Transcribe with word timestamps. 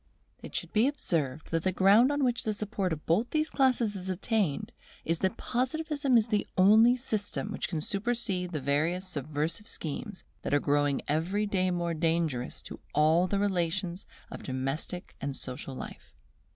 It 0.41 0.55
should 0.55 0.73
be 0.73 0.87
observed 0.87 1.51
that 1.51 1.61
the 1.61 1.71
ground 1.71 2.11
on 2.11 2.23
which 2.23 2.43
the 2.43 2.55
support 2.55 2.91
of 2.91 3.05
both 3.05 3.29
these 3.29 3.51
classes 3.51 3.95
is 3.95 4.09
obtained 4.09 4.71
is, 5.05 5.19
that 5.19 5.37
Positivism 5.37 6.17
is 6.17 6.29
the 6.29 6.47
only 6.57 6.95
system 6.95 7.51
which 7.51 7.69
can 7.69 7.81
supersede 7.81 8.51
the 8.51 8.59
various 8.61 9.07
subversive 9.07 9.67
schemes 9.67 10.23
that 10.41 10.55
are 10.55 10.59
growing 10.59 11.03
every 11.07 11.45
day 11.45 11.69
more 11.69 11.93
dangerous 11.93 12.63
to 12.63 12.79
all 12.95 13.27
the 13.27 13.37
relations 13.37 14.07
of 14.31 14.41
domestic 14.41 15.15
and 15.21 15.35
social 15.35 15.75
life. 15.75 16.15